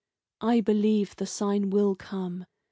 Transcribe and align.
I 0.41 0.61
believe 0.61 1.15
the 1.17 1.27
sign 1.27 1.69
will 1.69 1.93
come. 1.93 2.45